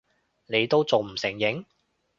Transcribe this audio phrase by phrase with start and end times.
[0.47, 1.63] 你都仲唔承認！